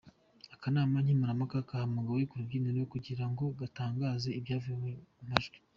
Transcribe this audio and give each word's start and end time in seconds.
Akanama 0.55 0.97
nkemurampaka 1.03 1.67
gahamagawe 1.69 2.21
ku 2.29 2.35
rubyiniriro 2.39 2.85
kugira 2.93 3.25
ngo 3.29 3.43
gatangaze 3.59 4.29
ibyavuye 4.39 4.93
mu 5.15 5.23
majwi. 5.29 5.57